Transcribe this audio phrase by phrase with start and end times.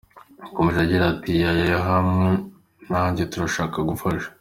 [0.41, 2.29] Yakomeje agira ati “Yaya hamwe
[2.89, 4.27] nanjye turashaka gufasha.